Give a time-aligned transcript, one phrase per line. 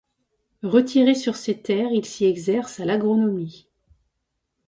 [0.63, 3.69] Retiré sur ses terres, il s'y exerce à l'agronomie.